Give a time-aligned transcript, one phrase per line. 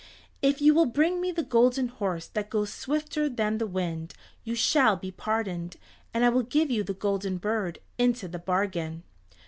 [0.41, 4.55] If you will bring me the Golden Horse that goes swifter than the wind, you
[4.55, 5.75] shall be pardoned,
[6.11, 9.03] and I will give you the Golden Bird into the bargain."